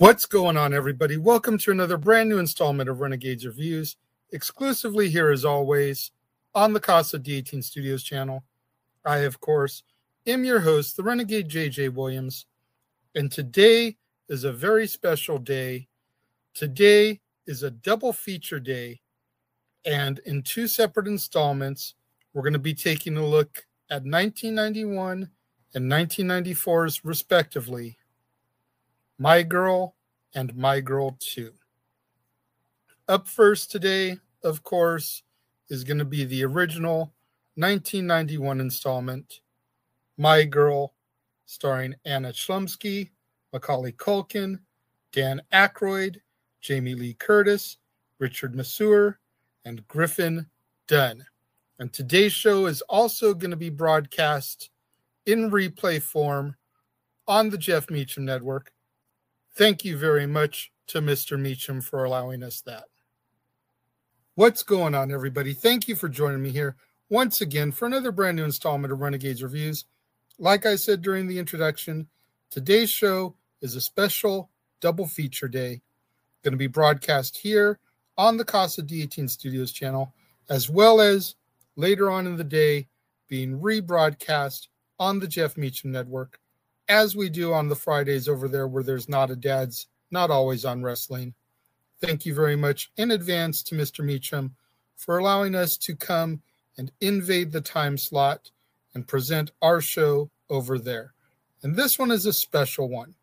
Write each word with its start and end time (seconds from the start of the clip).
What's 0.00 0.24
going 0.24 0.56
on, 0.56 0.72
everybody? 0.72 1.18
Welcome 1.18 1.58
to 1.58 1.72
another 1.72 1.98
brand 1.98 2.30
new 2.30 2.38
installment 2.38 2.88
of 2.88 3.02
Renegades 3.02 3.44
Reviews, 3.44 3.96
exclusively 4.32 5.10
here 5.10 5.28
as 5.28 5.44
always 5.44 6.10
on 6.54 6.72
the 6.72 6.80
Casa 6.80 7.18
D18 7.18 7.62
Studios 7.62 8.02
channel. 8.02 8.42
I, 9.04 9.18
of 9.18 9.40
course, 9.40 9.82
am 10.26 10.42
your 10.42 10.60
host, 10.60 10.96
the 10.96 11.02
Renegade 11.02 11.50
JJ 11.50 11.92
Williams, 11.92 12.46
and 13.14 13.30
today 13.30 13.98
is 14.30 14.44
a 14.44 14.52
very 14.54 14.86
special 14.86 15.36
day. 15.36 15.86
Today 16.54 17.20
is 17.46 17.62
a 17.62 17.70
double 17.70 18.14
feature 18.14 18.58
day, 18.58 19.02
and 19.84 20.18
in 20.20 20.42
two 20.42 20.66
separate 20.66 21.08
installments, 21.08 21.94
we're 22.32 22.40
going 22.40 22.54
to 22.54 22.58
be 22.58 22.72
taking 22.72 23.18
a 23.18 23.26
look 23.26 23.66
at 23.90 24.04
1991 24.04 25.28
and 25.74 25.92
1994's 25.92 27.04
respectively 27.04 27.98
My 29.18 29.42
Girl 29.42 29.94
and 30.34 30.54
My 30.56 30.80
Girl 30.80 31.16
2. 31.20 31.52
Up 33.08 33.26
first 33.26 33.70
today, 33.70 34.18
of 34.44 34.62
course, 34.62 35.22
is 35.68 35.84
going 35.84 35.98
to 35.98 36.04
be 36.04 36.24
the 36.24 36.44
original 36.44 37.12
1991 37.56 38.60
installment, 38.60 39.40
My 40.16 40.44
Girl, 40.44 40.94
starring 41.46 41.94
Anna 42.04 42.32
Chlumsky, 42.32 43.10
Macaulay 43.52 43.92
Culkin, 43.92 44.60
Dan 45.12 45.42
Aykroyd, 45.52 46.18
Jamie 46.60 46.94
Lee 46.94 47.14
Curtis, 47.14 47.78
Richard 48.18 48.54
Masur, 48.54 49.16
and 49.64 49.86
Griffin 49.88 50.46
Dunne. 50.86 51.24
And 51.78 51.92
today's 51.92 52.32
show 52.32 52.66
is 52.66 52.82
also 52.82 53.34
going 53.34 53.50
to 53.50 53.56
be 53.56 53.70
broadcast 53.70 54.70
in 55.26 55.50
replay 55.50 56.00
form 56.00 56.54
on 57.26 57.50
the 57.50 57.58
Jeff 57.58 57.90
Meacham 57.90 58.24
Network. 58.24 58.72
Thank 59.54 59.84
you 59.84 59.96
very 59.96 60.26
much 60.26 60.72
to 60.88 61.00
Mr. 61.00 61.38
Meacham 61.38 61.80
for 61.80 62.04
allowing 62.04 62.42
us 62.42 62.60
that. 62.62 62.84
What's 64.34 64.62
going 64.62 64.94
on, 64.94 65.12
everybody? 65.12 65.52
Thank 65.52 65.88
you 65.88 65.96
for 65.96 66.08
joining 66.08 66.42
me 66.42 66.50
here 66.50 66.76
once 67.08 67.40
again 67.40 67.72
for 67.72 67.86
another 67.86 68.12
brand 68.12 68.36
new 68.36 68.44
installment 68.44 68.92
of 68.92 69.00
Renegades 69.00 69.42
Reviews. 69.42 69.84
Like 70.38 70.64
I 70.64 70.76
said 70.76 71.02
during 71.02 71.26
the 71.26 71.38
introduction, 71.38 72.08
today's 72.50 72.88
show 72.88 73.34
is 73.60 73.74
a 73.74 73.80
special 73.80 74.50
double 74.80 75.06
feature 75.06 75.48
day. 75.48 75.82
Going 76.42 76.52
to 76.52 76.58
be 76.58 76.68
broadcast 76.68 77.36
here 77.36 77.78
on 78.16 78.36
the 78.36 78.44
Casa 78.44 78.82
D18 78.82 79.28
Studios 79.28 79.72
channel, 79.72 80.14
as 80.48 80.70
well 80.70 81.00
as 81.00 81.34
later 81.76 82.10
on 82.10 82.26
in 82.26 82.36
the 82.36 82.44
day 82.44 82.88
being 83.28 83.58
rebroadcast 83.60 84.68
on 84.98 85.18
the 85.18 85.28
Jeff 85.28 85.56
Meacham 85.56 85.92
Network, 85.92 86.40
as 86.90 87.14
we 87.14 87.30
do 87.30 87.54
on 87.54 87.68
the 87.68 87.76
Fridays 87.76 88.28
over 88.28 88.48
there 88.48 88.66
where 88.66 88.82
there's 88.82 89.08
not 89.08 89.30
a 89.30 89.36
dad's, 89.36 89.86
not 90.10 90.28
always 90.30 90.64
on 90.64 90.82
wrestling. 90.82 91.32
Thank 92.00 92.26
you 92.26 92.34
very 92.34 92.56
much 92.56 92.90
in 92.96 93.12
advance 93.12 93.62
to 93.64 93.76
Mr. 93.76 94.04
Meacham 94.04 94.56
for 94.96 95.18
allowing 95.18 95.54
us 95.54 95.76
to 95.78 95.94
come 95.94 96.42
and 96.76 96.90
invade 97.00 97.52
the 97.52 97.60
time 97.60 97.96
slot 97.96 98.50
and 98.94 99.06
present 99.06 99.52
our 99.62 99.80
show 99.80 100.30
over 100.50 100.80
there. 100.80 101.14
And 101.62 101.76
this 101.76 101.96
one 101.96 102.10
is 102.10 102.26
a 102.26 102.32
special 102.32 102.88
one. 102.88 103.14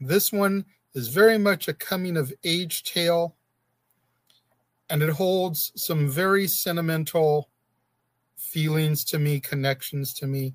This 0.00 0.32
one 0.32 0.64
is 0.94 1.08
very 1.08 1.36
much 1.36 1.68
a 1.68 1.74
coming 1.74 2.16
of 2.16 2.32
age 2.44 2.82
tale, 2.82 3.36
and 4.88 5.02
it 5.02 5.10
holds 5.10 5.70
some 5.76 6.08
very 6.08 6.46
sentimental 6.46 7.50
feelings 8.36 9.04
to 9.04 9.18
me, 9.18 9.38
connections 9.38 10.14
to 10.14 10.26
me, 10.26 10.54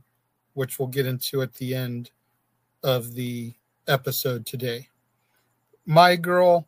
which 0.56 0.80
we'll 0.80 0.88
get 0.88 1.06
into 1.06 1.42
at 1.42 1.54
the 1.54 1.76
end 1.76 2.12
of 2.84 3.14
the 3.14 3.54
episode 3.88 4.46
today. 4.46 4.90
My 5.86 6.16
girl, 6.16 6.68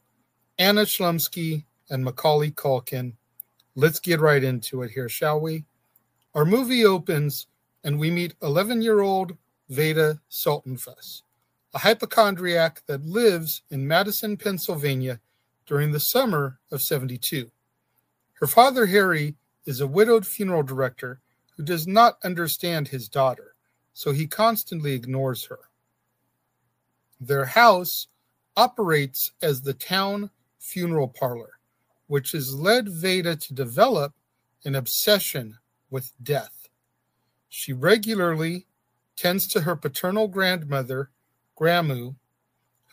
Anna 0.60 0.84
Chlumsky, 0.84 1.64
and 1.90 2.04
Macaulay 2.04 2.52
Culkin. 2.52 3.14
Let's 3.76 4.00
get 4.00 4.20
right 4.20 4.44
into 4.44 4.82
it 4.82 4.92
here, 4.92 5.10
shall 5.10 5.40
we? 5.40 5.66
Our 6.34 6.46
movie 6.46 6.86
opens 6.86 7.48
and 7.84 8.00
we 8.00 8.12
meet 8.12 8.36
11 8.42 8.82
year 8.82 9.02
old 9.02 9.38
Veda 9.70 10.20
Sultenfuss, 10.30 11.22
a 11.74 11.80
hypochondriac 11.80 12.84
that 12.88 13.06
lives 13.06 13.62
in 13.70 13.88
Madison, 13.88 14.38
Pennsylvania 14.38 15.20
during 15.66 15.92
the 15.92 16.00
summer 16.00 16.60
of 16.72 16.82
72. 16.82 17.52
Her 18.34 18.48
father, 18.48 18.86
Harry, 18.86 19.36
is 19.66 19.82
a 19.82 19.88
widowed 19.88 20.26
funeral 20.26 20.64
director 20.64 21.20
who 21.56 21.64
does 21.64 21.88
not 21.88 22.18
understand 22.24 22.88
his 22.88 23.10
daughter, 23.10 23.56
so 23.98 24.12
he 24.12 24.28
constantly 24.28 24.94
ignores 24.94 25.46
her. 25.46 25.58
Their 27.20 27.46
house 27.46 28.06
operates 28.56 29.32
as 29.42 29.64
the 29.64 29.74
town 29.74 30.30
funeral 30.60 31.08
parlor, 31.08 31.58
which 32.06 32.34
has 32.34 32.54
led 32.54 32.88
Veda 32.88 33.36
to 33.36 33.54
develop 33.56 34.14
an 34.66 34.76
obsession 34.76 35.58
with 35.90 36.14
death. 36.22 36.70
She 37.50 37.74
regularly 37.74 38.68
tends 39.16 39.48
to 39.48 39.62
her 39.62 39.76
paternal 39.76 40.28
grandmother, 40.28 41.10
Gramoo, 41.60 42.14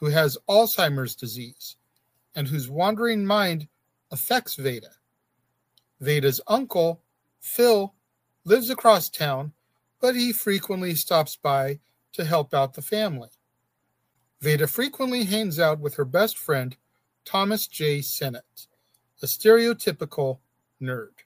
who 0.01 0.07
has 0.07 0.39
Alzheimer's 0.49 1.15
disease 1.15 1.77
and 2.35 2.49
whose 2.49 2.71
wandering 2.71 3.27
mind 3.27 3.69
affects 4.11 4.55
Veda. 4.55 4.93
Veda's 6.01 6.41
uncle, 6.47 7.03
Phil, 7.41 7.93
lives 8.47 8.71
across 8.71 9.11
town, 9.11 9.53
but 10.05 10.15
he 10.15 10.35
frequently 10.35 10.95
stops 10.95 11.35
by 11.35 11.79
to 12.13 12.27
help 12.27 12.53
out 12.53 12.75
the 12.75 12.83
family. 12.83 13.31
Veda 14.43 14.67
frequently 14.67 15.25
hangs 15.25 15.59
out 15.59 15.81
with 15.81 15.95
her 15.95 16.05
best 16.05 16.37
friend, 16.37 16.77
Thomas 17.25 17.67
J. 17.67 18.03
Sennett, 18.03 18.67
a 19.23 19.27
stereotypical 19.27 20.41
nerd, 20.79 21.25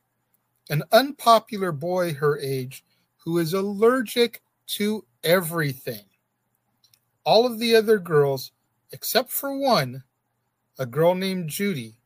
an 0.70 0.84
unpopular 0.92 1.72
boy 1.72 2.14
her 2.14 2.38
age 2.38 2.84
who 3.16 3.38
is 3.38 3.52
allergic 3.52 4.42
to 4.68 5.04
everything. 5.24 6.04
All 7.24 7.46
of 7.46 7.58
the 7.58 7.74
other 7.74 7.98
girls, 7.98 8.52
except 8.92 9.32
for 9.32 9.58
one, 9.58 10.04
a 10.78 10.86
girl 10.86 11.16
named 11.16 11.48
Judy, 11.50 11.96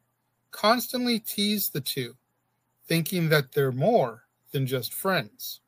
constantly 0.52 1.18
tease 1.18 1.68
the 1.68 1.82
two 1.82 2.16
thinking 2.86 3.28
that 3.28 3.52
they're 3.52 3.72
more 3.72 4.22
than 4.52 4.66
just 4.66 4.94
friends. 4.94 5.60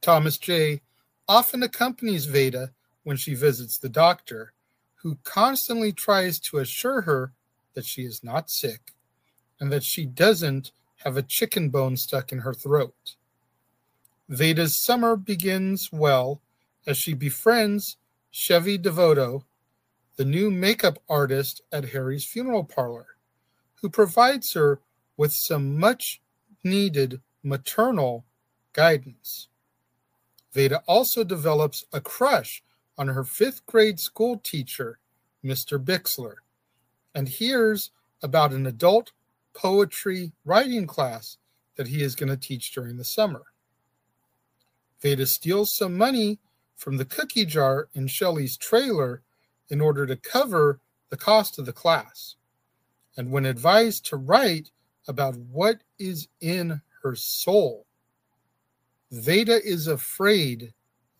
Thomas 0.00 0.38
J. 0.38 0.82
often 1.26 1.62
accompanies 1.62 2.26
Veda 2.26 2.72
when 3.02 3.16
she 3.16 3.34
visits 3.34 3.78
the 3.78 3.88
doctor, 3.88 4.52
who 4.96 5.18
constantly 5.24 5.92
tries 5.92 6.38
to 6.40 6.58
assure 6.58 7.02
her 7.02 7.32
that 7.74 7.84
she 7.84 8.02
is 8.02 8.24
not 8.24 8.50
sick 8.50 8.92
and 9.60 9.72
that 9.72 9.84
she 9.84 10.04
doesn't 10.04 10.72
have 11.04 11.16
a 11.16 11.22
chicken 11.22 11.70
bone 11.70 11.96
stuck 11.96 12.32
in 12.32 12.40
her 12.40 12.54
throat. 12.54 13.16
Veda's 14.28 14.78
summer 14.78 15.16
begins 15.16 15.90
well 15.92 16.40
as 16.86 16.96
she 16.96 17.14
befriends 17.14 17.96
Shelley 18.30 18.78
DeVoto, 18.78 19.44
the 20.16 20.24
new 20.24 20.50
makeup 20.50 20.98
artist 21.08 21.62
at 21.72 21.90
Harry's 21.90 22.24
funeral 22.24 22.64
parlor, 22.64 23.06
who 23.80 23.88
provides 23.88 24.52
her 24.54 24.80
with 25.16 25.32
some 25.32 25.78
much 25.78 26.20
needed 26.64 27.20
maternal 27.42 28.24
guidance. 28.72 29.48
Veda 30.52 30.82
also 30.86 31.24
develops 31.24 31.84
a 31.92 32.00
crush 32.00 32.62
on 32.96 33.08
her 33.08 33.24
fifth 33.24 33.64
grade 33.66 34.00
school 34.00 34.38
teacher, 34.38 34.98
Mr. 35.44 35.82
Bixler, 35.82 36.36
and 37.14 37.28
hears 37.28 37.90
about 38.22 38.52
an 38.52 38.66
adult 38.66 39.12
poetry 39.54 40.32
writing 40.44 40.86
class 40.86 41.36
that 41.76 41.88
he 41.88 42.02
is 42.02 42.16
going 42.16 42.28
to 42.28 42.36
teach 42.36 42.72
during 42.72 42.96
the 42.96 43.04
summer. 43.04 43.44
Veda 45.00 45.26
steals 45.26 45.72
some 45.72 45.96
money 45.96 46.38
from 46.76 46.96
the 46.96 47.04
cookie 47.04 47.44
jar 47.44 47.88
in 47.94 48.06
Shelley's 48.06 48.56
trailer 48.56 49.22
in 49.68 49.80
order 49.80 50.06
to 50.06 50.16
cover 50.16 50.80
the 51.10 51.16
cost 51.16 51.58
of 51.58 51.66
the 51.66 51.72
class. 51.72 52.36
And 53.16 53.30
when 53.30 53.46
advised 53.46 54.06
to 54.06 54.16
write 54.16 54.70
about 55.06 55.36
what 55.36 55.80
is 55.98 56.28
in 56.40 56.80
her 57.02 57.16
soul. 57.16 57.86
Veda 59.10 59.64
is 59.64 59.86
afraid 59.86 60.72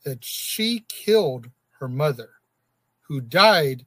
that 0.04 0.24
she 0.24 0.84
killed 0.88 1.50
her 1.80 1.88
mother, 1.88 2.30
who 3.00 3.20
died 3.20 3.86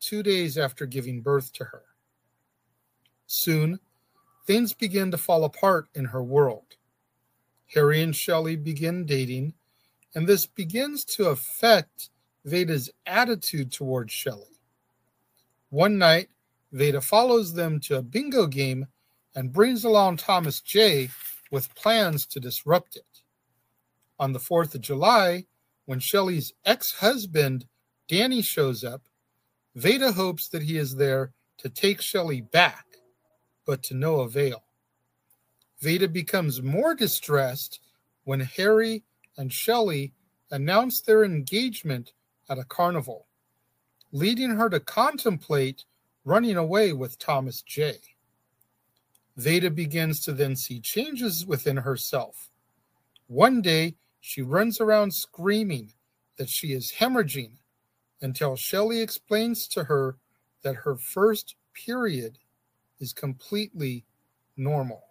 two 0.00 0.22
days 0.22 0.56
after 0.56 0.86
giving 0.86 1.20
birth 1.20 1.52
to 1.54 1.64
her. 1.64 1.82
Soon, 3.26 3.80
things 4.46 4.72
begin 4.72 5.10
to 5.10 5.18
fall 5.18 5.44
apart 5.44 5.88
in 5.94 6.04
her 6.06 6.22
world. 6.22 6.76
Harry 7.74 8.02
and 8.02 8.14
Shelley 8.14 8.56
begin 8.56 9.04
dating, 9.04 9.54
and 10.14 10.26
this 10.26 10.46
begins 10.46 11.04
to 11.04 11.28
affect 11.28 12.10
Veda's 12.44 12.90
attitude 13.06 13.72
towards 13.72 14.12
Shelley. 14.12 14.60
One 15.70 15.98
night, 15.98 16.28
Veda 16.72 17.00
follows 17.00 17.52
them 17.52 17.78
to 17.80 17.96
a 17.96 18.02
bingo 18.02 18.46
game 18.46 18.86
and 19.34 19.52
brings 19.52 19.84
along 19.84 20.16
Thomas 20.16 20.60
J. 20.60 21.10
with 21.50 21.74
plans 21.74 22.26
to 22.26 22.40
disrupt 22.40 22.96
it. 22.96 23.04
On 24.20 24.34
the 24.34 24.38
4th 24.38 24.74
of 24.74 24.82
July, 24.82 25.46
when 25.86 25.98
Shelley's 25.98 26.52
ex 26.66 26.92
husband, 26.92 27.64
Danny, 28.06 28.42
shows 28.42 28.84
up, 28.84 29.00
Veda 29.74 30.12
hopes 30.12 30.48
that 30.48 30.62
he 30.62 30.76
is 30.76 30.94
there 30.94 31.32
to 31.56 31.70
take 31.70 32.02
Shelley 32.02 32.42
back, 32.42 32.84
but 33.64 33.82
to 33.84 33.94
no 33.94 34.20
avail. 34.20 34.62
Veda 35.80 36.06
becomes 36.06 36.60
more 36.60 36.94
distressed 36.94 37.80
when 38.24 38.40
Harry 38.40 39.04
and 39.38 39.50
Shelley 39.50 40.12
announce 40.50 41.00
their 41.00 41.24
engagement 41.24 42.12
at 42.50 42.58
a 42.58 42.64
carnival, 42.64 43.26
leading 44.12 44.50
her 44.50 44.68
to 44.68 44.80
contemplate 44.80 45.86
running 46.26 46.58
away 46.58 46.92
with 46.92 47.18
Thomas 47.18 47.62
J. 47.62 47.96
Veda 49.38 49.70
begins 49.70 50.20
to 50.24 50.34
then 50.34 50.56
see 50.56 50.78
changes 50.78 51.46
within 51.46 51.78
herself. 51.78 52.50
One 53.26 53.62
day, 53.62 53.94
she 54.20 54.42
runs 54.42 54.80
around 54.80 55.12
screaming 55.12 55.92
that 56.36 56.48
she 56.48 56.72
is 56.72 56.92
hemorrhaging 56.92 57.52
until 58.20 58.54
Shelley 58.56 59.00
explains 59.00 59.66
to 59.68 59.84
her 59.84 60.16
that 60.62 60.76
her 60.76 60.96
first 60.96 61.56
period 61.72 62.38
is 62.98 63.12
completely 63.12 64.04
normal. 64.56 65.02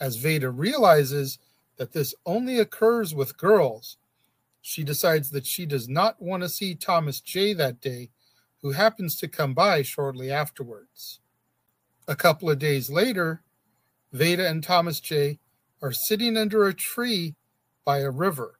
As 0.00 0.16
Veda 0.16 0.50
realizes 0.50 1.38
that 1.76 1.92
this 1.92 2.14
only 2.24 2.58
occurs 2.58 3.14
with 3.14 3.36
girls, 3.36 3.98
she 4.62 4.82
decides 4.82 5.30
that 5.30 5.46
she 5.46 5.66
does 5.66 5.88
not 5.88 6.20
want 6.20 6.42
to 6.42 6.48
see 6.48 6.74
Thomas 6.74 7.20
J 7.20 7.52
that 7.54 7.80
day, 7.80 8.10
who 8.62 8.72
happens 8.72 9.16
to 9.16 9.28
come 9.28 9.54
by 9.54 9.82
shortly 9.82 10.30
afterwards. 10.30 11.20
A 12.08 12.16
couple 12.16 12.50
of 12.50 12.58
days 12.58 12.90
later, 12.90 13.42
Veda 14.12 14.48
and 14.48 14.62
Thomas 14.62 14.98
J 14.98 15.38
are 15.82 15.92
sitting 15.92 16.36
under 16.36 16.66
a 16.66 16.74
tree 16.74 17.34
by 17.86 18.00
a 18.00 18.10
river 18.10 18.58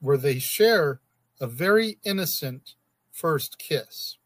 where 0.00 0.16
they 0.16 0.40
share 0.40 1.00
a 1.40 1.46
very 1.46 1.98
innocent 2.02 2.74
first 3.12 3.58
kiss. 3.58 4.16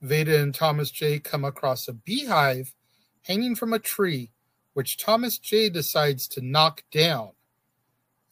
Veda 0.00 0.40
and 0.42 0.54
Thomas 0.54 0.90
J 0.90 1.20
come 1.20 1.44
across 1.44 1.86
a 1.86 1.92
beehive 1.92 2.74
hanging 3.22 3.54
from 3.54 3.72
a 3.72 3.78
tree, 3.78 4.32
which 4.72 4.96
Thomas 4.96 5.38
J 5.38 5.68
decides 5.68 6.26
to 6.28 6.40
knock 6.40 6.82
down. 6.90 7.30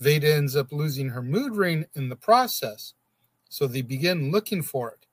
Veda 0.01 0.35
ends 0.35 0.57
up 0.57 0.73
losing 0.73 1.11
her 1.11 1.23
mood 1.23 1.55
ring 1.55 1.85
in 1.95 2.09
the 2.09 2.17
process, 2.17 2.95
so 3.49 3.67
they 3.67 3.83
begin 3.83 4.33
looking 4.33 4.63
for 4.63 4.91
it. 4.91 5.07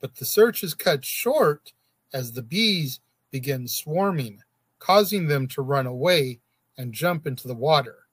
But 0.00 0.16
the 0.16 0.24
search 0.24 0.62
is 0.62 0.74
cut 0.74 1.04
short 1.04 1.72
as 2.12 2.32
the 2.32 2.42
bees 2.42 3.00
begin 3.30 3.68
swarming, 3.68 4.40
causing 4.78 5.26
them 5.26 5.46
to 5.48 5.62
run 5.62 5.86
away 5.86 6.40
and 6.78 6.94
jump 6.94 7.26
into 7.26 7.46
the 7.46 7.54
water. 7.54 8.06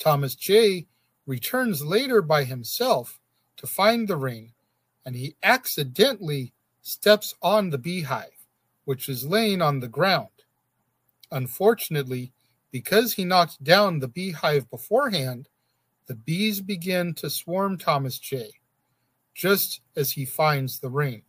Thomas 0.00 0.34
J 0.34 0.86
returns 1.26 1.84
later 1.84 2.22
by 2.22 2.44
himself 2.44 3.20
to 3.58 3.66
find 3.66 4.08
the 4.08 4.16
ring, 4.16 4.52
and 5.04 5.14
he 5.14 5.36
accidentally 5.42 6.52
steps 6.82 7.34
on 7.42 7.70
the 7.70 7.78
beehive, 7.78 8.46
which 8.86 9.08
is 9.08 9.26
laying 9.26 9.60
on 9.60 9.78
the 9.78 9.88
ground. 9.88 10.30
Unfortunately, 11.30 12.32
because 12.72 13.12
he 13.12 13.24
knocked 13.24 13.62
down 13.62 13.98
the 13.98 14.08
beehive 14.08 14.68
beforehand, 14.70 15.48
the 16.06 16.14
bees 16.14 16.60
begin 16.60 17.14
to 17.14 17.28
swarm 17.28 17.76
Thomas 17.76 18.18
J, 18.18 18.50
just 19.34 19.80
as 19.94 20.12
he 20.12 20.24
finds 20.24 20.80
the 20.80 20.88
ring. 20.88 21.22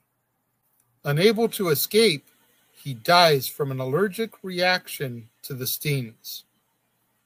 Unable 1.03 1.49
to 1.49 1.69
escape, 1.69 2.29
he 2.71 2.93
dies 2.93 3.47
from 3.47 3.69
an 3.69 3.79
allergic 3.79 4.31
reaction 4.43 5.29
to 5.43 5.53
the 5.53 5.67
stings. 5.67 6.45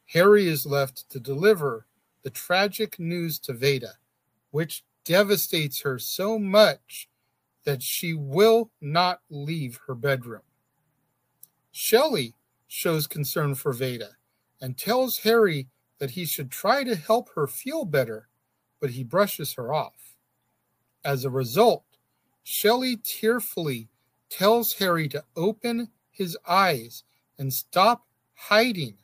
Harry 0.07 0.47
is 0.47 0.65
left 0.65 1.09
to 1.09 1.19
deliver 1.19 1.87
the 2.23 2.29
tragic 2.29 2.99
news 2.99 3.39
to 3.39 3.53
Veda, 3.53 3.93
which 4.51 4.83
devastates 5.03 5.81
her 5.81 5.99
so 5.99 6.39
much 6.39 7.09
that 7.63 7.81
she 7.81 8.13
will 8.13 8.71
not 8.81 9.21
leave 9.29 9.79
her 9.87 9.95
bedroom. 9.95 10.41
Shelley 11.71 12.33
shows 12.67 13.07
concern 13.07 13.55
for 13.55 13.73
Veda 13.73 14.11
and 14.61 14.77
tells 14.77 15.19
Harry 15.19 15.67
that 15.99 16.11
he 16.11 16.25
should 16.25 16.51
try 16.51 16.83
to 16.83 16.95
help 16.95 17.29
her 17.35 17.47
feel 17.47 17.85
better, 17.85 18.27
but 18.79 18.91
he 18.91 19.03
brushes 19.03 19.53
her 19.53 19.73
off. 19.73 20.15
As 21.03 21.25
a 21.25 21.29
result, 21.29 21.83
Shelley 22.43 22.97
tearfully 22.97 23.89
tells 24.29 24.73
Harry 24.73 25.07
to 25.09 25.23
open 25.35 25.89
his 26.11 26.37
eyes 26.47 27.03
and 27.37 27.53
stop 27.53 28.05
hiding, 28.35 28.97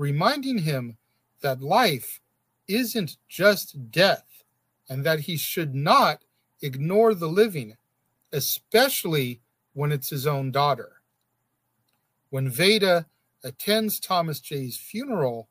reminding 0.00 0.56
him 0.56 0.96
that 1.42 1.60
life 1.60 2.22
isn't 2.66 3.18
just 3.28 3.90
death 3.90 4.42
and 4.88 5.04
that 5.04 5.20
he 5.20 5.36
should 5.36 5.74
not 5.74 6.22
ignore 6.62 7.12
the 7.12 7.28
living, 7.28 7.76
especially 8.32 9.42
when 9.74 9.92
it's 9.92 10.08
his 10.08 10.26
own 10.26 10.50
daughter. 10.50 11.02
When 12.30 12.48
Veda 12.48 13.08
attends 13.44 14.00
Thomas 14.00 14.40
J's 14.40 14.78
funeral, 14.78 15.50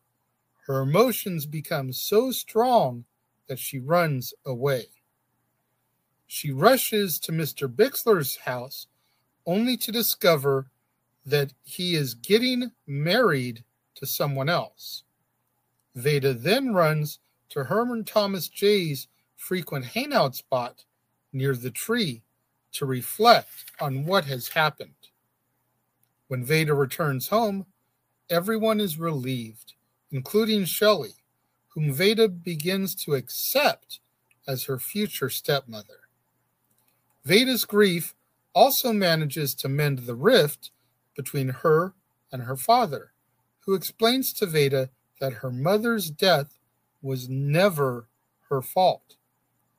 her 0.65 0.81
emotions 0.81 1.45
become 1.45 1.93
so 1.93 2.31
strong 2.31 3.05
that 3.47 3.59
she 3.59 3.77
runs 3.77 4.33
away. 4.43 4.85
She 6.25 6.51
rushes 6.51 7.19
to 7.19 7.31
Mr. 7.31 7.67
Bixler's 7.67 8.37
house 8.37 8.87
only 9.45 9.77
to 9.77 9.91
discover 9.91 10.71
that 11.23 11.53
he 11.63 11.93
is 11.93 12.15
getting 12.15 12.71
married 12.87 13.63
to 13.99 14.05
someone 14.05 14.49
else. 14.49 15.03
Veda 15.95 16.33
then 16.33 16.73
runs 16.73 17.19
to 17.49 17.63
Herman 17.63 18.05
Thomas 18.05 18.47
J's 18.47 19.07
frequent 19.35 19.85
hangout 19.85 20.35
spot 20.35 20.85
near 21.33 21.55
the 21.55 21.71
tree 21.71 22.23
to 22.71 22.85
reflect 22.85 23.71
on 23.79 24.05
what 24.05 24.25
has 24.25 24.47
happened. 24.47 24.93
When 26.27 26.45
Veda 26.45 26.73
returns 26.73 27.27
home, 27.27 27.65
everyone 28.29 28.79
is 28.79 28.99
relieved, 28.99 29.73
including 30.11 30.65
Shelley, 30.65 31.15
whom 31.69 31.91
Veda 31.91 32.29
begins 32.29 32.95
to 32.95 33.15
accept 33.15 33.99
as 34.47 34.63
her 34.63 34.79
future 34.79 35.29
stepmother. 35.29 36.07
Veda's 37.25 37.65
grief 37.65 38.15
also 38.53 38.93
manages 38.93 39.53
to 39.55 39.69
mend 39.69 39.99
the 39.99 40.15
rift 40.15 40.71
between 41.15 41.49
her 41.49 41.93
and 42.31 42.43
her 42.43 42.55
father, 42.55 43.11
who 43.69 43.75
explains 43.75 44.33
to 44.33 44.47
Veda 44.47 44.89
that 45.19 45.31
her 45.31 45.51
mother's 45.51 46.09
death 46.09 46.57
was 47.03 47.29
never 47.29 48.07
her 48.49 48.63
fault, 48.63 49.15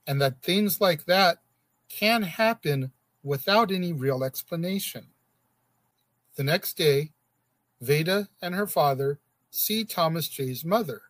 and 0.07 0.21
that 0.21 0.43
things 0.43 0.81
like 0.81 1.07
that 1.07 1.39
can 1.89 2.23
happen 2.23 2.93
without 3.25 3.73
any 3.73 3.93
real 3.93 4.23
explanation. 4.23 5.09
The 6.37 6.45
next 6.45 6.75
day, 6.75 7.11
Veda 7.81 8.29
and 8.41 8.55
her 8.55 8.69
father 8.69 9.19
see 9.51 9.85
Thomas 9.85 10.29
J's 10.29 10.65
mother, 10.65 11.03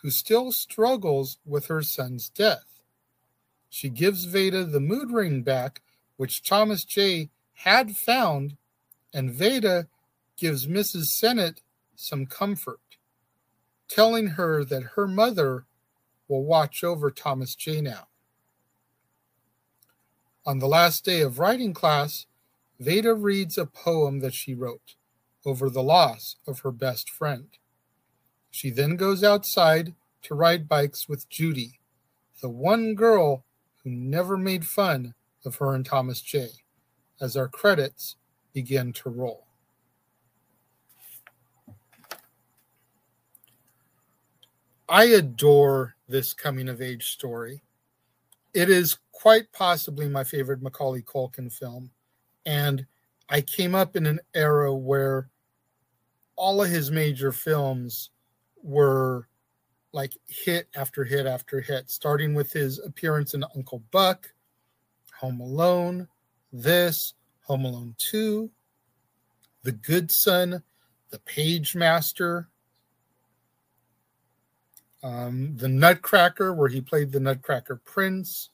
who 0.00 0.08
still 0.08 0.50
struggles 0.50 1.36
with 1.44 1.66
her 1.66 1.82
son's 1.82 2.30
death. 2.30 2.80
She 3.68 3.90
gives 3.90 4.24
Veda 4.24 4.64
the 4.64 4.80
mood 4.80 5.10
ring 5.10 5.42
back, 5.42 5.82
which 6.16 6.42
Thomas 6.42 6.84
J 6.84 7.28
had 7.52 7.98
found, 7.98 8.56
and 9.12 9.30
Veda 9.30 9.88
gives 10.38 10.66
Mrs. 10.66 11.08
Sennett 11.08 11.60
some 11.96 12.26
comfort 12.26 12.80
telling 13.88 14.28
her 14.28 14.64
that 14.64 14.82
her 14.94 15.06
mother 15.06 15.66
will 16.28 16.44
watch 16.44 16.82
over 16.82 17.10
Thomas 17.10 17.54
J 17.54 17.80
now. 17.80 18.08
On 20.46 20.58
the 20.58 20.68
last 20.68 21.04
day 21.04 21.20
of 21.20 21.38
writing 21.38 21.72
class, 21.72 22.26
Veda 22.80 23.14
reads 23.14 23.56
a 23.56 23.66
poem 23.66 24.20
that 24.20 24.34
she 24.34 24.54
wrote 24.54 24.96
over 25.46 25.70
the 25.70 25.82
loss 25.82 26.36
of 26.46 26.60
her 26.60 26.70
best 26.72 27.08
friend. 27.10 27.48
She 28.50 28.70
then 28.70 28.96
goes 28.96 29.22
outside 29.22 29.94
to 30.22 30.34
ride 30.34 30.68
bikes 30.68 31.08
with 31.08 31.28
Judy, 31.28 31.80
the 32.40 32.48
one 32.48 32.94
girl 32.94 33.44
who 33.82 33.90
never 33.90 34.36
made 34.36 34.66
fun 34.66 35.14
of 35.44 35.56
her 35.56 35.74
and 35.74 35.84
Thomas 35.84 36.20
J, 36.20 36.48
as 37.20 37.36
our 37.36 37.48
credits 37.48 38.16
begin 38.52 38.92
to 38.94 39.10
roll. 39.10 39.43
I 44.94 45.06
adore 45.06 45.96
this 46.06 46.32
coming 46.32 46.68
of 46.68 46.80
age 46.80 47.08
story. 47.08 47.64
It 48.52 48.70
is 48.70 48.98
quite 49.10 49.50
possibly 49.52 50.08
my 50.08 50.22
favorite 50.22 50.62
Macaulay 50.62 51.02
Culkin 51.02 51.52
film. 51.52 51.90
And 52.46 52.86
I 53.28 53.40
came 53.40 53.74
up 53.74 53.96
in 53.96 54.06
an 54.06 54.20
era 54.34 54.72
where 54.72 55.28
all 56.36 56.62
of 56.62 56.70
his 56.70 56.92
major 56.92 57.32
films 57.32 58.10
were 58.62 59.26
like 59.90 60.12
hit 60.28 60.68
after 60.76 61.02
hit 61.02 61.26
after 61.26 61.60
hit, 61.60 61.90
starting 61.90 62.32
with 62.32 62.52
his 62.52 62.78
appearance 62.78 63.34
in 63.34 63.42
Uncle 63.56 63.82
Buck, 63.90 64.32
Home 65.18 65.40
Alone, 65.40 66.06
this, 66.52 67.14
Home 67.46 67.64
Alone 67.64 67.96
2, 67.98 68.48
The 69.64 69.72
Good 69.72 70.12
Son, 70.12 70.62
The 71.10 71.18
Pagemaster, 71.18 72.46
um, 75.04 75.54
the 75.56 75.68
Nutcracker, 75.68 76.54
where 76.54 76.70
he 76.70 76.80
played 76.80 77.12
the 77.12 77.20
Nutcracker 77.20 77.76
Prince, 77.84 78.48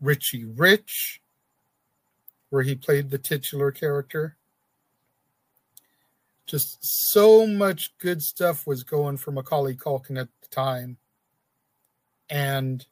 Richie 0.00 0.44
Rich, 0.44 1.22
where 2.50 2.64
he 2.64 2.74
played 2.74 3.08
the 3.08 3.18
titular 3.18 3.70
character. 3.70 4.36
Just 6.44 6.84
so 6.84 7.46
much 7.46 7.96
good 7.98 8.20
stuff 8.20 8.66
was 8.66 8.82
going 8.82 9.16
for 9.16 9.30
Macaulay 9.30 9.76
Culkin 9.76 10.20
at 10.20 10.28
the 10.42 10.48
time. 10.48 10.96
And 12.28 12.84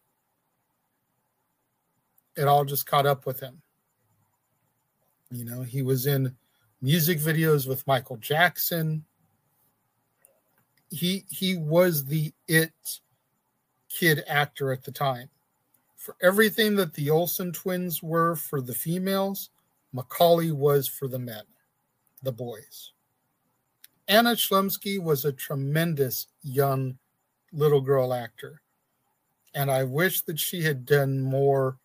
it 2.36 2.46
all 2.46 2.64
just 2.64 2.86
caught 2.86 3.06
up 3.06 3.26
with 3.26 3.40
him. 3.40 3.60
You 5.32 5.44
know, 5.44 5.62
he 5.62 5.82
was 5.82 6.06
in 6.06 6.36
music 6.80 7.18
videos 7.18 7.66
with 7.66 7.86
Michael 7.88 8.18
Jackson. 8.18 9.04
He 10.94 11.24
he 11.28 11.56
was 11.56 12.04
the 12.04 12.32
it 12.46 12.72
kid 13.88 14.22
actor 14.28 14.72
at 14.72 14.84
the 14.84 14.92
time. 14.92 15.28
For 15.96 16.16
everything 16.22 16.76
that 16.76 16.94
the 16.94 17.10
Olsen 17.10 17.52
twins 17.52 18.02
were 18.02 18.36
for 18.36 18.60
the 18.60 18.74
females, 18.74 19.50
Macaulay 19.92 20.52
was 20.52 20.86
for 20.86 21.08
the 21.08 21.18
men, 21.18 21.44
the 22.22 22.30
boys. 22.32 22.92
Anna 24.06 24.36
Chlumsky 24.36 25.02
was 25.02 25.24
a 25.24 25.32
tremendous 25.32 26.28
young 26.42 26.98
little 27.52 27.80
girl 27.80 28.14
actor. 28.14 28.60
And 29.54 29.70
I 29.70 29.82
wish 29.84 30.20
that 30.22 30.38
she 30.38 30.62
had 30.62 30.84
done 30.86 31.20
more 31.20 31.78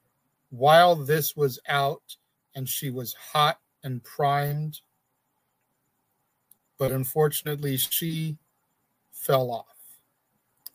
while 0.50 0.96
this 0.96 1.36
was 1.36 1.60
out 1.68 2.18
and 2.54 2.70
she 2.70 2.92
was 2.92 3.14
hot 3.14 3.60
and 3.84 4.04
primed. 4.04 4.82
But 6.78 6.92
unfortunately, 6.92 7.78
she 7.78 8.38
fell 9.20 9.52
off. 9.52 9.66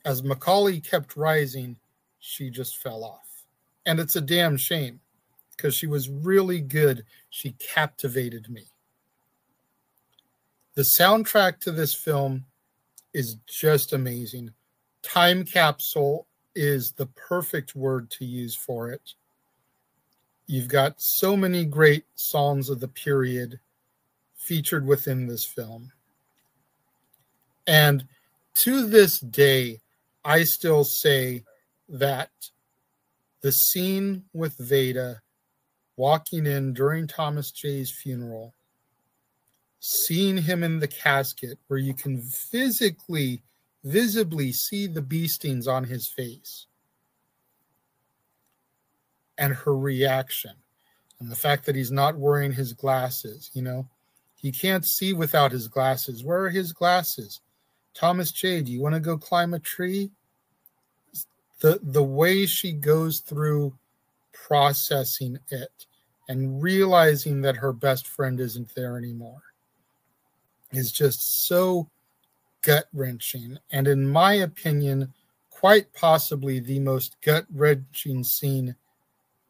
As 0.05 0.23
Macaulay 0.23 0.81
kept 0.81 1.17
rising, 1.17 1.77
she 2.21 2.51
just 2.51 2.77
fell 2.77 3.03
off. 3.03 3.45
And 3.87 3.99
it's 3.99 4.17
a 4.17 4.21
damn 4.21 4.57
shame 4.57 5.01
because 5.57 5.75
she 5.75 5.87
was 5.87 6.11
really 6.11 6.61
good. 6.61 7.05
She 7.31 7.53
captivated 7.53 8.51
me. 8.51 8.67
The 10.75 10.83
soundtrack 10.83 11.61
to 11.61 11.73
this 11.73 11.95
film 11.95 12.45
is 13.13 13.37
just 13.47 13.93
amazing. 13.93 14.51
Time 15.03 15.45
capsule 15.45 16.27
is 16.55 16.93
the 16.93 17.07
perfect 17.07 17.75
word 17.75 18.11
to 18.11 18.25
use 18.25 18.55
for 18.55 18.91
it. 18.91 19.15
You've 20.47 20.69
got 20.69 21.01
so 21.01 21.37
many 21.37 21.65
great 21.65 22.05
songs 22.15 22.69
of 22.69 22.81
the 22.81 22.89
period 22.89 23.59
featured 24.35 24.87
within 24.87 25.27
this 25.27 25.45
film. 25.45 25.91
And 27.67 28.07
to 28.55 28.87
this 28.87 29.21
day, 29.21 29.81
I 30.25 30.45
still 30.45 30.85
say 30.85 31.45
that 31.89 32.31
the 33.43 33.53
scene 33.53 34.25
with 34.33 34.57
Veda 34.59 35.21
walking 35.97 36.47
in 36.47 36.73
during 36.73 37.07
Thomas 37.07 37.51
J's 37.51 37.91
funeral, 37.91 38.55
seeing 39.81 40.39
him 40.39 40.65
in 40.65 40.79
the 40.79 40.89
casket 40.89 41.59
where 41.67 41.79
you 41.79 41.95
can 41.95 42.23
physically, 42.23 43.43
visibly 43.85 44.51
see 44.51 44.87
the 44.87 45.03
bee 45.03 45.29
stings 45.29 45.69
on 45.69 45.85
his 45.85 46.09
face 46.09 46.67
and 49.37 49.53
her 49.53 49.77
reaction 49.77 50.53
and 51.21 51.31
the 51.31 51.37
fact 51.37 51.67
that 51.67 51.77
he's 51.77 51.91
not 51.91 52.17
wearing 52.17 52.53
his 52.53 52.73
glasses 52.73 53.51
you 53.53 53.63
know? 53.63 53.87
He 54.37 54.53
can't 54.53 54.85
see 54.85 55.15
without 55.15 55.53
his 55.53 55.69
glasses. 55.69 56.23
Where 56.23 56.45
are 56.45 56.51
his 56.51 56.73
glasses 56.75 57.41
thomas 57.95 58.33
j 58.33 58.61
do 58.61 58.73
you 58.73 58.81
want 58.81 58.95
to 58.95 59.01
go 59.01 59.17
climb 59.17 59.55
a 59.55 59.59
tree 59.59 60.11
the 61.61 61.79
the 61.83 62.03
way 62.03 62.45
she 62.47 62.73
goes 62.73 63.21
through 63.21 63.73
processing 64.33 65.39
it 65.51 65.87
and 66.29 66.63
realizing 66.63 67.41
that 67.41 67.57
her 67.57 67.73
best 67.73 68.09
friend 68.09 68.41
isn't 68.41 68.75
there 68.75 68.97
anymore 68.97 69.43
is 70.73 70.91
just 70.91 71.47
so 71.47 71.89
gut 72.63 72.87
wrenching 72.93 73.59
and 73.71 73.87
in 73.87 74.07
my 74.07 74.35
opinion 74.35 75.13
quite 75.51 75.93
possibly 75.93 76.59
the 76.59 76.79
most 76.81 77.17
gut 77.23 77.47
wrenching 77.55 78.25
scene 78.25 78.75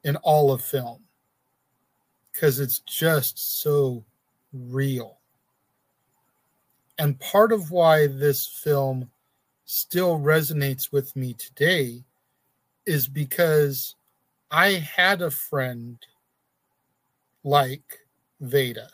in 0.04 0.16
all 0.16 0.52
of 0.52 0.62
film 0.62 1.00
because 2.34 2.58
it's 2.58 2.80
just 2.80 3.60
so 3.60 4.04
real. 4.52 5.18
And 6.98 7.18
part 7.18 7.52
of 7.52 7.70
why 7.70 8.06
this 8.06 8.46
film 8.46 9.10
still 9.64 10.18
resonates 10.18 10.92
with 10.92 11.14
me 11.16 11.34
today 11.34 12.04
is 12.86 13.08
because 13.08 13.94
I 14.50 14.72
had 14.72 15.22
a 15.22 15.30
friend 15.30 15.98
like 17.42 18.00
Veda. 18.40 18.88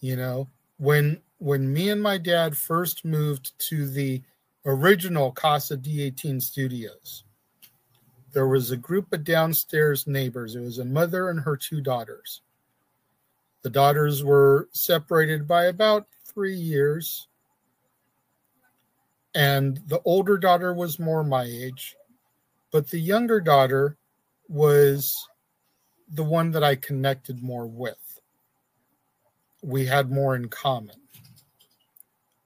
You 0.00 0.16
know, 0.16 0.48
when 0.78 1.20
when 1.38 1.72
me 1.72 1.90
and 1.90 2.02
my 2.02 2.18
dad 2.18 2.56
first 2.56 3.04
moved 3.04 3.58
to 3.68 3.88
the 3.88 4.22
original 4.64 5.32
Casa 5.32 5.76
D18 5.76 6.40
studios, 6.40 7.24
there 8.32 8.48
was 8.48 8.70
a 8.70 8.76
group 8.76 9.12
of 9.12 9.24
downstairs 9.24 10.06
neighbors. 10.06 10.56
It 10.56 10.60
was 10.60 10.78
a 10.78 10.84
mother 10.84 11.30
and 11.30 11.40
her 11.40 11.56
two 11.56 11.80
daughters. 11.80 12.42
The 13.62 13.70
daughters 13.70 14.24
were 14.24 14.68
separated 14.72 15.46
by 15.46 15.66
about 15.66 16.06
three 16.24 16.56
years. 16.56 17.28
And 19.34 19.80
the 19.86 20.00
older 20.04 20.36
daughter 20.36 20.74
was 20.74 20.98
more 20.98 21.24
my 21.24 21.44
age, 21.44 21.96
but 22.70 22.88
the 22.88 22.98
younger 22.98 23.40
daughter 23.40 23.96
was 24.48 25.26
the 26.12 26.24
one 26.24 26.50
that 26.50 26.62
I 26.62 26.74
connected 26.74 27.42
more 27.42 27.66
with. 27.66 28.20
We 29.62 29.86
had 29.86 30.10
more 30.10 30.34
in 30.36 30.48
common. 30.48 30.96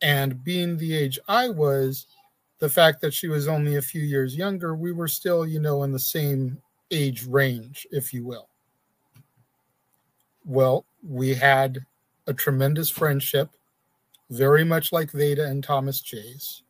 And 0.03 0.45
being 0.45 0.77
the 0.77 0.95
age 0.95 1.19
I 1.27 1.49
was, 1.49 2.07
the 2.59 2.69
fact 2.69 3.01
that 3.01 3.15
she 3.15 3.29
was 3.29 3.49
only 3.49 3.77
a 3.77 3.83
few 3.83 4.03
years 4.03 4.37
younger, 4.37 4.77
we 4.77 4.93
were 4.93 5.09
still, 5.09 5.47
you 5.47 5.59
know, 5.59 5.83
in 5.83 5.93
the 5.93 5.99
same 5.99 6.63
age 6.91 7.27
range, 7.27 7.87
if 7.91 8.13
you 8.13 8.25
will. 8.25 8.49
Well, 10.47 10.85
we 11.03 11.35
had 11.35 11.85
a 12.29 12.33
tremendous 12.33 12.89
friendship, 12.89 13.51
very 14.31 14.65
much 14.65 14.93
like 14.93 15.11
Veda 15.11 15.45
and 15.45 15.63
Thomas 15.63 16.01
J's. 16.01 16.63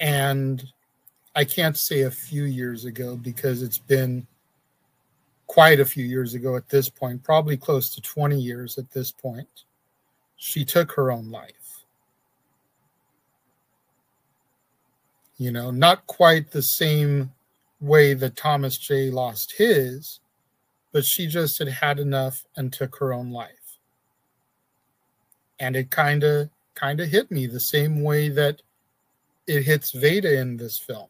And 0.00 0.64
I 1.36 1.44
can't 1.44 1.76
say 1.76 2.02
a 2.02 2.10
few 2.10 2.44
years 2.44 2.84
ago 2.84 3.16
because 3.16 3.62
it's 3.62 3.78
been 3.78 4.26
quite 5.46 5.78
a 5.78 5.84
few 5.84 6.04
years 6.04 6.34
ago 6.34 6.56
at 6.56 6.68
this 6.68 6.88
point, 6.88 7.22
probably 7.22 7.56
close 7.56 7.94
to 7.94 8.00
20 8.00 8.38
years 8.38 8.78
at 8.78 8.90
this 8.90 9.12
point. 9.12 9.64
She 10.36 10.64
took 10.64 10.90
her 10.92 11.12
own 11.12 11.30
life. 11.30 11.84
You 15.38 15.52
know, 15.52 15.70
not 15.70 16.06
quite 16.06 16.50
the 16.50 16.62
same 16.62 17.32
way 17.80 18.14
that 18.14 18.36
Thomas 18.36 18.76
J 18.76 19.10
lost 19.10 19.52
his, 19.52 20.20
but 20.96 21.04
she 21.04 21.26
just 21.26 21.58
had 21.58 21.68
had 21.68 21.98
enough 21.98 22.46
and 22.56 22.72
took 22.72 22.96
her 22.96 23.12
own 23.12 23.30
life. 23.30 23.76
And 25.60 25.76
it 25.76 25.90
kind 25.90 26.24
of 26.24 26.48
kind 26.74 27.02
of 27.02 27.10
hit 27.10 27.30
me 27.30 27.46
the 27.46 27.60
same 27.60 28.02
way 28.02 28.30
that 28.30 28.62
it 29.46 29.64
hits 29.64 29.90
Veda 29.90 30.40
in 30.40 30.56
this 30.56 30.78
film. 30.78 31.08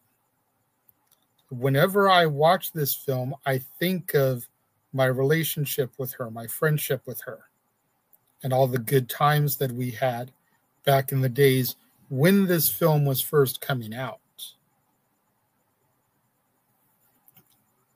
Whenever 1.50 2.10
I 2.10 2.26
watch 2.26 2.72
this 2.72 2.96
film, 2.96 3.36
I 3.46 3.58
think 3.78 4.12
of 4.14 4.48
my 4.92 5.06
relationship 5.06 5.92
with 5.98 6.12
her, 6.14 6.32
my 6.32 6.48
friendship 6.48 7.02
with 7.06 7.20
her, 7.20 7.44
and 8.42 8.52
all 8.52 8.66
the 8.66 8.80
good 8.80 9.08
times 9.08 9.56
that 9.58 9.70
we 9.70 9.92
had 9.92 10.32
back 10.84 11.12
in 11.12 11.20
the 11.20 11.28
days 11.28 11.76
when 12.08 12.46
this 12.46 12.68
film 12.68 13.04
was 13.04 13.20
first 13.20 13.60
coming 13.60 13.94
out. 13.94 14.18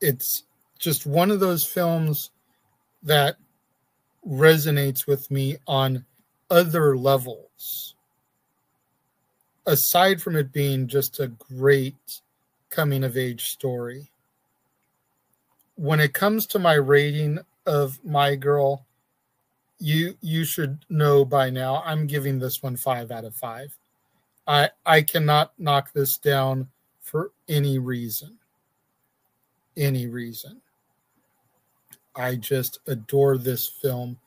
It's 0.00 0.44
just 0.80 1.06
one 1.06 1.30
of 1.30 1.38
those 1.38 1.62
films 1.62 2.30
that 3.02 3.36
resonates 4.26 5.06
with 5.06 5.30
me 5.30 5.58
on 5.68 6.04
other 6.50 6.96
levels. 6.96 7.94
Aside 9.66 10.20
from 10.20 10.36
it 10.36 10.52
being 10.52 10.88
just 10.88 11.20
a 11.20 11.28
great 11.28 12.20
coming 12.70 13.04
of 13.04 13.16
age 13.16 13.44
story. 13.50 14.10
When 15.76 16.00
it 16.00 16.14
comes 16.14 16.46
to 16.48 16.58
my 16.58 16.74
rating 16.74 17.38
of 17.66 18.02
My 18.04 18.34
Girl, 18.34 18.86
you 19.78 20.16
you 20.20 20.44
should 20.44 20.84
know 20.88 21.24
by 21.24 21.50
now 21.50 21.82
I'm 21.86 22.06
giving 22.06 22.38
this 22.38 22.62
one 22.62 22.76
5 22.76 23.10
out 23.10 23.24
of 23.24 23.34
5. 23.34 23.78
I 24.46 24.70
I 24.84 25.02
cannot 25.02 25.52
knock 25.58 25.92
this 25.92 26.16
down 26.18 26.68
for 27.00 27.32
any 27.48 27.78
reason. 27.78 28.38
Any 29.76 30.06
reason. 30.06 30.60
I 32.16 32.36
just 32.36 32.80
adore 32.86 33.38
this 33.38 33.68
film. 33.68 34.18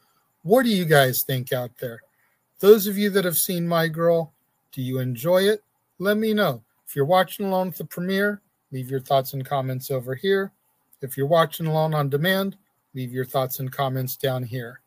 What 0.43 0.63
do 0.63 0.69
you 0.69 0.85
guys 0.85 1.23
think 1.23 1.53
out 1.53 1.71
there? 1.79 2.01
Those 2.59 2.87
of 2.87 2.97
you 2.97 3.09
that 3.11 3.25
have 3.25 3.37
seen 3.37 3.67
My 3.67 3.87
Girl, 3.87 4.33
do 4.71 4.81
you 4.81 4.99
enjoy 4.99 5.43
it? 5.43 5.63
Let 5.99 6.17
me 6.17 6.33
know. 6.33 6.63
If 6.87 6.95
you're 6.95 7.05
watching 7.05 7.45
along 7.45 7.67
with 7.67 7.77
the 7.77 7.85
premiere, 7.85 8.41
leave 8.71 8.89
your 8.89 8.99
thoughts 8.99 9.33
and 9.33 9.45
comments 9.45 9.91
over 9.91 10.15
here. 10.15 10.51
If 11.01 11.17
you're 11.17 11.27
watching 11.27 11.65
along 11.65 11.93
on 11.93 12.09
demand, 12.09 12.55
leave 12.93 13.11
your 13.11 13.25
thoughts 13.25 13.59
and 13.59 13.71
comments 13.71 14.15
down 14.15 14.43
here. 14.43 14.79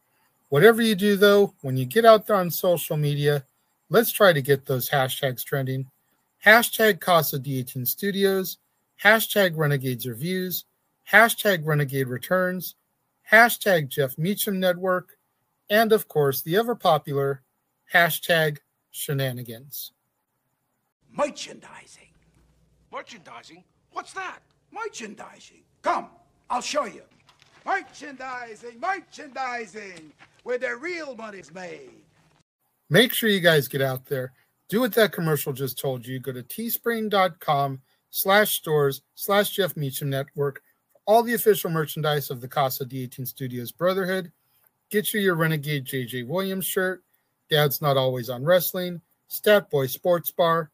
Whatever 0.48 0.80
you 0.80 0.94
do, 0.94 1.16
though, 1.16 1.54
when 1.62 1.76
you 1.76 1.84
get 1.84 2.04
out 2.04 2.26
there 2.26 2.36
on 2.36 2.50
social 2.50 2.96
media, 2.96 3.44
let's 3.90 4.12
try 4.12 4.32
to 4.32 4.40
get 4.40 4.64
those 4.64 4.88
hashtags 4.88 5.44
trending. 5.44 5.90
Hashtag 6.44 7.00
Casa 7.00 7.38
D18 7.38 7.86
Studios, 7.86 8.58
hashtag 9.02 9.56
Renegades 9.56 10.06
Reviews, 10.06 10.64
hashtag 11.10 11.66
Renegade 11.66 12.08
Returns, 12.08 12.76
hashtag 13.30 13.88
Jeff 13.88 14.16
Meacham 14.18 14.60
Network, 14.60 15.16
and 15.68 15.92
of 15.92 16.08
course, 16.08 16.42
the 16.42 16.56
ever 16.56 16.74
popular 16.74 17.42
hashtag 17.92 18.58
Shenanigans. 18.90 19.92
Merchandising. 21.16 22.08
Merchandising? 22.92 23.64
What's 23.92 24.12
that? 24.12 24.40
Merchandising. 24.72 25.62
Come, 25.82 26.08
I'll 26.50 26.60
show 26.60 26.84
you. 26.84 27.02
Merchandising, 27.64 28.78
merchandising, 28.78 30.12
where 30.44 30.58
the 30.58 30.76
real 30.76 31.16
money's 31.16 31.52
made. 31.52 31.90
Make 32.88 33.12
sure 33.12 33.28
you 33.28 33.40
guys 33.40 33.66
get 33.66 33.82
out 33.82 34.06
there. 34.06 34.32
Do 34.68 34.80
what 34.80 34.94
that 34.94 35.12
commercial 35.12 35.52
just 35.52 35.78
told 35.78 36.06
you. 36.06 36.20
Go 36.20 36.32
to 36.32 36.42
teespring.com 36.42 37.80
slash 38.10 38.54
stores 38.54 39.02
slash 39.14 39.50
Jeff 39.50 39.76
Meacham 39.76 40.10
Network. 40.10 40.62
All 41.06 41.22
the 41.22 41.34
official 41.34 41.70
merchandise 41.70 42.30
of 42.30 42.40
the 42.40 42.48
Casa 42.48 42.84
D18 42.84 43.28
Studios 43.28 43.70
Brotherhood. 43.70 44.32
Get 44.90 45.14
you 45.14 45.20
your 45.20 45.36
Renegade 45.36 45.84
JJ 45.84 46.26
Williams 46.26 46.66
shirt. 46.66 47.04
Dad's 47.48 47.80
Not 47.80 47.96
Always 47.96 48.28
on 48.28 48.44
Wrestling. 48.44 49.00
Stat 49.28 49.70
Boy 49.70 49.86
Sports 49.86 50.32
Bar. 50.32 50.70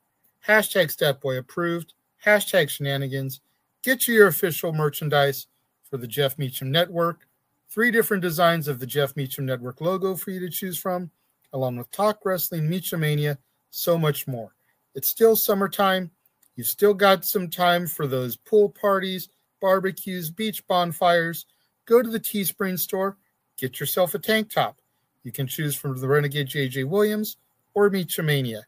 Hashtag 0.47 0.91
Stat 0.91 1.21
Boy 1.21 1.37
Approved. 1.37 1.93
Hashtag 2.25 2.71
Shenanigans. 2.71 3.41
Get 3.83 4.09
you 4.09 4.15
your 4.15 4.29
official 4.29 4.73
merchandise 4.73 5.49
for 5.91 5.99
the 5.99 6.07
Jeff 6.07 6.39
Meacham 6.39 6.71
Network. 6.71 7.27
Three 7.69 7.91
different 7.91 8.23
designs 8.23 8.69
of 8.69 8.79
the 8.79 8.87
Jeff 8.87 9.15
Meacham 9.17 9.45
Network 9.45 9.83
logo 9.83 10.15
for 10.15 10.31
you 10.31 10.41
to 10.41 10.49
choose 10.49 10.79
from, 10.79 11.11
along 11.53 11.77
with 11.77 11.91
Talk 11.91 12.25
Wrestling, 12.25 12.69
Meachamania, 12.69 13.37
so 13.71 13.99
much 13.99 14.27
more. 14.27 14.55
It's 14.95 15.09
still 15.09 15.37
summertime. 15.37 16.11
You've 16.57 16.67
still 16.67 16.95
got 16.95 17.25
some 17.25 17.49
time 17.49 17.87
for 17.87 18.07
those 18.07 18.37
pool 18.37 18.69
parties, 18.69 19.29
barbecues, 19.63 20.31
beach 20.31 20.67
bonfires. 20.67 21.47
Go 21.87 22.03
to 22.03 22.11
the 22.11 22.21
Teespring 22.21 22.79
store, 22.79 23.17
get 23.57 23.81
yourself 23.81 24.15
a 24.15 24.19
tank 24.19 24.53
top. 24.53 24.77
You 25.23 25.33
can 25.33 25.47
choose 25.47 25.75
from 25.75 25.99
the 25.99 26.09
Renegade 26.09 26.49
JJ 26.49 26.87
Williams 26.87 27.39
or 27.73 27.89
Meachamania. 27.89 28.63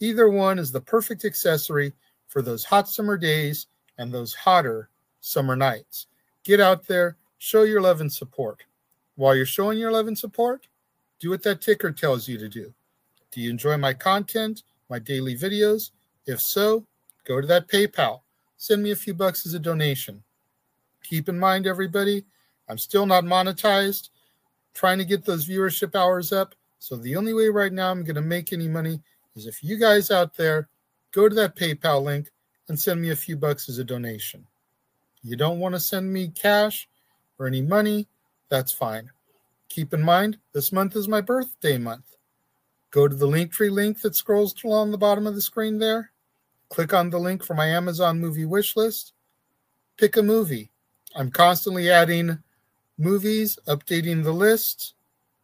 Either 0.00 0.30
one 0.30 0.58
is 0.58 0.72
the 0.72 0.80
perfect 0.80 1.24
accessory 1.24 1.92
for 2.28 2.40
those 2.40 2.64
hot 2.64 2.88
summer 2.88 3.18
days 3.18 3.66
and 3.98 4.12
those 4.12 4.32
hotter 4.32 4.88
summer 5.20 5.56
nights. 5.56 6.06
Get 6.44 6.60
out 6.60 6.86
there, 6.86 7.16
show 7.38 7.64
your 7.64 7.80
love 7.80 8.00
and 8.00 8.12
support. 8.12 8.62
While 9.16 9.34
you're 9.34 9.46
showing 9.46 9.78
your 9.78 9.92
love 9.92 10.06
and 10.06 10.16
support, 10.16 10.68
do 11.18 11.30
what 11.30 11.42
that 11.42 11.60
ticker 11.60 11.90
tells 11.90 12.28
you 12.28 12.38
to 12.38 12.48
do. 12.48 12.72
Do 13.32 13.40
you 13.40 13.50
enjoy 13.50 13.76
my 13.78 13.94
content, 13.94 14.62
my 14.88 14.98
daily 14.98 15.36
videos? 15.36 15.90
If 16.26 16.40
so, 16.40 16.86
go 17.24 17.40
to 17.40 17.46
that 17.46 17.68
PayPal. 17.68 18.20
Send 18.58 18.82
me 18.82 18.90
a 18.90 18.96
few 18.96 19.14
bucks 19.14 19.46
as 19.46 19.54
a 19.54 19.58
donation. 19.58 20.22
Keep 21.08 21.28
in 21.28 21.38
mind, 21.38 21.68
everybody, 21.68 22.24
I'm 22.68 22.78
still 22.78 23.06
not 23.06 23.22
monetized, 23.22 24.10
trying 24.74 24.98
to 24.98 25.04
get 25.04 25.24
those 25.24 25.48
viewership 25.48 25.94
hours 25.94 26.32
up. 26.32 26.56
So 26.80 26.96
the 26.96 27.14
only 27.14 27.32
way 27.32 27.48
right 27.48 27.72
now 27.72 27.92
I'm 27.92 28.02
going 28.02 28.16
to 28.16 28.22
make 28.22 28.52
any 28.52 28.66
money 28.66 29.00
is 29.36 29.46
if 29.46 29.62
you 29.62 29.78
guys 29.78 30.10
out 30.10 30.34
there 30.34 30.68
go 31.12 31.28
to 31.28 31.34
that 31.36 31.54
PayPal 31.54 32.02
link 32.02 32.30
and 32.68 32.78
send 32.78 33.00
me 33.00 33.10
a 33.10 33.16
few 33.16 33.36
bucks 33.36 33.68
as 33.68 33.78
a 33.78 33.84
donation. 33.84 34.44
You 35.22 35.36
don't 35.36 35.60
want 35.60 35.76
to 35.76 35.80
send 35.80 36.12
me 36.12 36.28
cash 36.28 36.88
or 37.38 37.46
any 37.46 37.62
money, 37.62 38.08
that's 38.48 38.72
fine. 38.72 39.08
Keep 39.68 39.94
in 39.94 40.02
mind, 40.02 40.38
this 40.52 40.72
month 40.72 40.96
is 40.96 41.06
my 41.06 41.20
birthday 41.20 41.78
month. 41.78 42.16
Go 42.90 43.06
to 43.06 43.14
the 43.14 43.28
Linktree 43.28 43.70
link 43.70 44.00
that 44.00 44.16
scrolls 44.16 44.54
along 44.64 44.90
the 44.90 44.98
bottom 44.98 45.26
of 45.26 45.36
the 45.36 45.40
screen 45.40 45.78
there. 45.78 46.10
Click 46.68 46.92
on 46.92 47.10
the 47.10 47.18
link 47.18 47.44
for 47.44 47.54
my 47.54 47.66
Amazon 47.66 48.20
movie 48.20 48.44
wish 48.44 48.74
list. 48.74 49.12
Pick 49.96 50.16
a 50.16 50.22
movie. 50.22 50.70
I'm 51.16 51.30
constantly 51.30 51.90
adding 51.90 52.38
movies, 52.98 53.58
updating 53.66 54.22
the 54.22 54.32
list. 54.32 54.94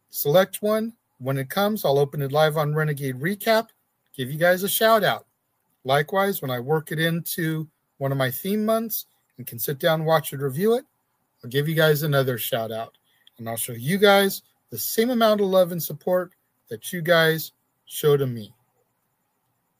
Select 0.09 0.61
one. 0.61 0.93
When 1.17 1.37
it 1.37 1.49
comes, 1.49 1.83
I'll 1.83 1.97
open 1.97 2.21
it 2.21 2.31
live 2.31 2.57
on 2.57 2.75
Renegade 2.75 3.19
Recap, 3.19 3.69
give 4.15 4.29
you 4.29 4.37
guys 4.37 4.61
a 4.61 4.69
shout 4.69 5.03
out. 5.03 5.25
Likewise, 5.83 6.41
when 6.41 6.51
I 6.51 6.59
work 6.59 6.91
it 6.91 6.99
into 6.99 7.67
one 7.97 8.11
of 8.11 8.19
my 8.19 8.29
theme 8.29 8.63
months 8.63 9.07
and 9.37 9.47
can 9.47 9.57
sit 9.57 9.79
down, 9.79 10.05
watch 10.05 10.31
it, 10.31 10.41
review 10.41 10.75
it, 10.75 10.85
I'll 11.43 11.49
give 11.49 11.67
you 11.67 11.75
guys 11.75 12.03
another 12.03 12.37
shout 12.37 12.71
out. 12.71 12.97
And 13.39 13.49
I'll 13.49 13.57
show 13.57 13.73
you 13.73 13.97
guys 13.97 14.43
the 14.69 14.77
same 14.77 15.09
amount 15.09 15.41
of 15.41 15.47
love 15.47 15.71
and 15.71 15.81
support 15.81 16.33
that 16.69 16.93
you 16.93 17.01
guys 17.01 17.51
show 17.85 18.15
to 18.15 18.27
me. 18.27 18.53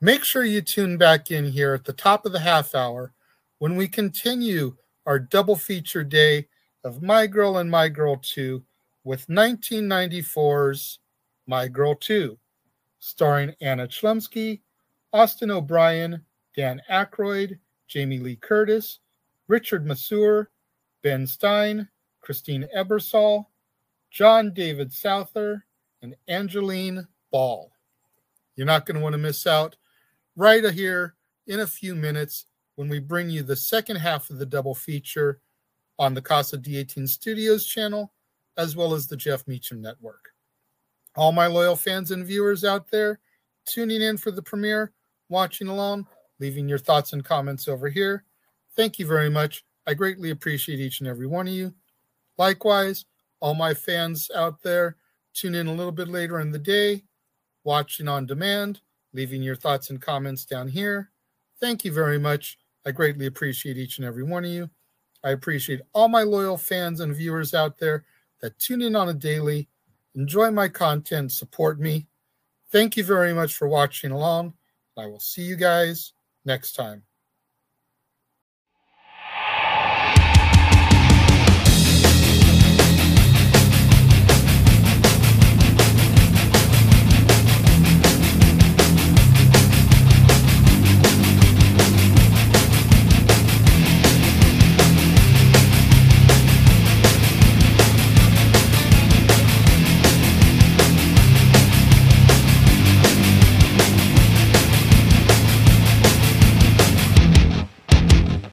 Make 0.02 0.24
sure 0.24 0.44
you 0.44 0.62
tune 0.62 0.98
back 0.98 1.30
in 1.30 1.46
here 1.46 1.74
at 1.74 1.86
the 1.86 1.94
top 1.94 2.26
of 2.26 2.32
the 2.32 2.40
half 2.40 2.74
hour 2.74 3.14
when 3.60 3.76
we 3.76 3.88
continue 3.88 4.76
our 5.06 5.20
double 5.20 5.56
feature 5.56 6.04
day 6.04 6.48
of 6.84 7.02
My 7.02 7.28
Girl 7.28 7.58
and 7.58 7.70
My 7.70 7.90
Girl 7.90 8.18
2 8.18 8.64
with 9.04 9.28
1994's 9.28 11.00
My 11.48 11.68
Girl 11.68 11.96
2, 11.96 12.38
starring 13.00 13.54
Anna 13.62 13.88
Chlumsky, 13.88 14.62
Austin 15.12 15.52
O'Brien, 15.52 16.24
Dan 16.56 16.82
Aykroyd, 16.90 17.60
Jamie 17.88 18.20
Lee 18.20 18.38
Curtis, 18.38 19.00
Richard 19.48 19.86
Masur, 19.86 20.48
Ben 21.02 21.28
Stein, 21.28 21.88
Christine 22.22 22.68
Ebersole, 22.76 23.46
John 24.10 24.54
David 24.54 24.94
Souther, 24.94 25.66
and 26.02 26.16
Angeline 26.28 27.08
Ball. 27.32 27.72
You're 28.56 28.68
not 28.68 28.86
going 28.86 28.96
to 28.96 29.04
want 29.04 29.14
to 29.14 29.20
miss 29.20 29.46
out 29.48 29.76
right 30.36 30.64
here 30.72 31.16
in 31.48 31.60
a 31.60 31.68
few 31.68 31.96
minutes 31.96 32.46
when 32.76 32.90
we 32.90 33.00
bring 33.00 33.30
you 33.30 33.44
the 33.44 33.56
second 33.56 33.98
half 33.98 34.30
of 34.30 34.40
the 34.40 34.46
double 34.46 34.76
feature 34.76 35.40
on 36.00 36.14
the 36.14 36.22
Casa 36.22 36.58
D18 36.58 37.08
Studios 37.08 37.66
channel, 37.66 38.14
as 38.58 38.76
well 38.76 38.94
as 38.94 39.08
the 39.08 39.18
Jeff 39.18 39.48
Meacham 39.48 39.82
Network. 39.82 40.30
All 41.16 41.32
my 41.32 41.48
loyal 41.48 41.76
fans 41.76 42.12
and 42.12 42.26
viewers 42.26 42.64
out 42.64 42.90
there 42.90 43.20
tuning 43.66 44.02
in 44.02 44.18
for 44.18 44.32
the 44.32 44.42
premiere, 44.42 44.92
watching 45.30 45.68
along, 45.68 46.08
leaving 46.40 46.68
your 46.68 46.80
thoughts 46.80 47.14
and 47.14 47.24
comments 47.24 47.68
over 47.68 47.90
here. 47.90 48.24
Thank 48.76 49.00
you 49.00 49.06
very 49.06 49.30
much. 49.30 49.64
I 49.86 49.94
greatly 49.94 50.32
appreciate 50.32 50.80
each 50.80 51.00
and 51.00 51.08
every 51.08 51.28
one 51.28 51.48
of 51.48 51.54
you. 51.54 51.74
Likewise, 52.38 53.06
all 53.40 53.54
my 53.54 53.74
fans 53.74 54.32
out 54.36 54.62
there, 54.64 54.98
tune 55.34 55.56
in 55.56 55.68
a 55.68 55.74
little 55.74 55.92
bit 55.92 56.08
later 56.08 56.40
in 56.40 56.52
the 56.52 56.60
day, 56.60 57.04
watching 57.64 58.08
on 58.08 58.26
demand, 58.26 58.82
leaving 59.14 59.44
your 59.44 59.56
thoughts 59.56 59.90
and 59.90 60.02
comments 60.02 60.46
down 60.46 60.68
here. 60.68 61.12
Thank 61.60 61.86
you 61.86 61.92
very 61.92 62.20
much. 62.20 62.58
I 62.86 62.92
greatly 62.92 63.26
appreciate 63.28 63.78
each 63.78 63.98
and 63.98 64.06
every 64.06 64.24
one 64.24 64.46
of 64.46 64.52
you. 64.52 64.70
I 65.24 65.32
appreciate 65.32 65.82
all 65.94 66.10
my 66.10 66.24
loyal 66.24 66.58
fans 66.58 67.00
and 67.00 67.16
viewers 67.16 67.54
out 67.54 67.78
there 67.78 68.06
that 68.42 68.60
tune 68.60 68.82
in 68.82 68.96
on 68.96 69.10
a 69.10 69.14
daily, 69.14 69.70
enjoy 70.16 70.52
my 70.52 70.68
content, 70.68 71.32
support 71.32 71.80
me. 71.80 72.08
Thank 72.72 72.98
you 72.98 73.04
very 73.04 73.34
much 73.34 73.56
for 73.56 73.68
watching 73.68 74.12
along. 74.12 74.54
I 74.98 75.06
will 75.06 75.20
see 75.20 75.44
you 75.44 75.56
guys 75.56 76.14
next 76.44 76.74
time. 76.74 77.04